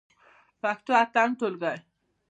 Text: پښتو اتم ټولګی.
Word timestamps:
پښتو 0.61 0.91
اتم 1.03 1.29
ټولګی. 1.39 1.77